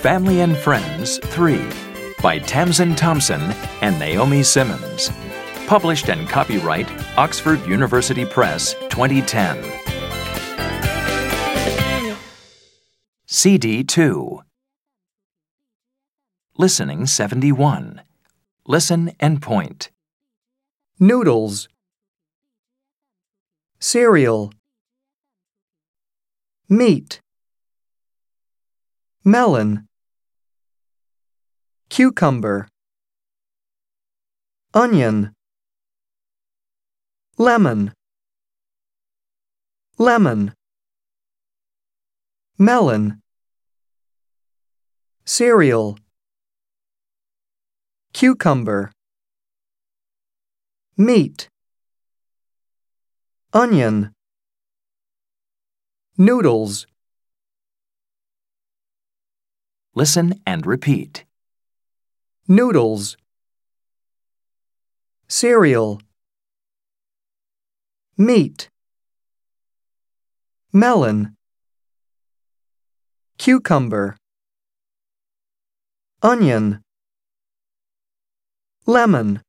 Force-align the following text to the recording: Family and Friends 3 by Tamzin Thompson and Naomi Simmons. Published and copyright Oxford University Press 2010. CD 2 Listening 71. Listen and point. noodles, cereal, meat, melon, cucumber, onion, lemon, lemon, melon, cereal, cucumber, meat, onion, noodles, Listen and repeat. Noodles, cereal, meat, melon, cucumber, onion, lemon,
Family 0.00 0.42
and 0.42 0.56
Friends 0.56 1.18
3 1.18 1.56
by 2.22 2.38
Tamzin 2.38 2.96
Thompson 2.96 3.40
and 3.80 3.98
Naomi 3.98 4.44
Simmons. 4.44 5.10
Published 5.66 6.08
and 6.08 6.28
copyright 6.28 6.88
Oxford 7.18 7.66
University 7.66 8.24
Press 8.24 8.74
2010. 8.90 9.60
CD 13.26 13.82
2 13.82 14.40
Listening 16.56 17.04
71. 17.04 18.00
Listen 18.68 19.10
and 19.18 19.42
point. 19.42 19.90
noodles, 21.00 21.68
cereal, 23.80 24.52
meat, 26.68 27.20
melon, 29.24 29.87
cucumber, 31.98 32.68
onion, 34.72 35.32
lemon, 37.38 37.92
lemon, 39.98 40.54
melon, 42.56 43.20
cereal, 45.24 45.98
cucumber, 48.12 48.92
meat, 50.96 51.48
onion, 53.52 54.12
noodles, 56.16 56.86
Listen 59.96 60.40
and 60.46 60.64
repeat. 60.64 61.24
Noodles, 62.48 63.18
cereal, 65.28 66.00
meat, 68.16 68.70
melon, 70.72 71.36
cucumber, 73.36 74.16
onion, 76.22 76.80
lemon, 78.86 79.42